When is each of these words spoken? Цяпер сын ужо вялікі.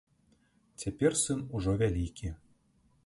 Цяпер 0.83 1.11
сын 1.25 1.39
ужо 1.59 1.71
вялікі. 1.83 2.33